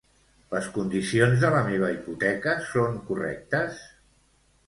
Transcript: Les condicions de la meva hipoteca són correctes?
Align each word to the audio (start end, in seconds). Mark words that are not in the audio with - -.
Les 0.53 0.69
condicions 0.77 1.43
de 1.43 1.51
la 1.57 1.59
meva 1.67 1.91
hipoteca 1.97 2.57
són 2.71 2.99
correctes? 3.11 3.85